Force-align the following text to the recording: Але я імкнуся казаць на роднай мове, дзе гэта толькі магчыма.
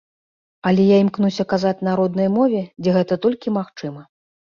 Але 0.69 0.85
я 0.85 0.95
імкнуся 1.01 1.43
казаць 1.51 1.73
на 1.87 1.93
роднай 1.99 2.29
мове, 2.37 2.61
дзе 2.87 2.91
гэта 2.97 3.19
толькі 3.27 3.55
магчыма. 3.59 4.01